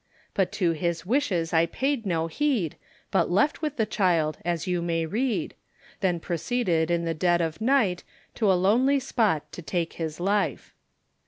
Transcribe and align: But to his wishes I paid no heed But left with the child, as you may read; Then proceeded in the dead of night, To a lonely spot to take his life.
But 0.33 0.51
to 0.53 0.71
his 0.71 1.05
wishes 1.05 1.53
I 1.53 1.67
paid 1.67 2.07
no 2.07 2.25
heed 2.25 2.75
But 3.11 3.29
left 3.29 3.61
with 3.61 3.77
the 3.77 3.85
child, 3.85 4.39
as 4.43 4.65
you 4.65 4.81
may 4.81 5.05
read; 5.05 5.53
Then 5.99 6.19
proceeded 6.19 6.89
in 6.89 7.05
the 7.05 7.13
dead 7.13 7.39
of 7.39 7.61
night, 7.61 8.03
To 8.41 8.51
a 8.51 8.57
lonely 8.57 8.99
spot 8.99 9.51
to 9.51 9.61
take 9.61 9.93
his 9.93 10.19
life. 10.19 10.73